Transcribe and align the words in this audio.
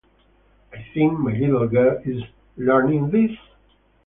I 0.73 0.83
think 0.95 1.13
my 1.19 1.31
little 1.33 1.67
girl 1.67 2.01
is 2.05 2.23
learning 2.57 3.11
this? 3.11 3.37